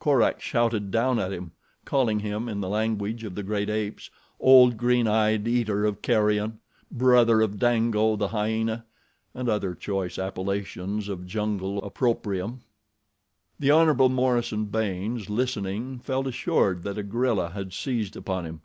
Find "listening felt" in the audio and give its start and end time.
15.30-16.26